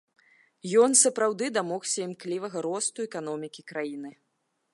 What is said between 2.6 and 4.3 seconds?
росту эканомікі краіны.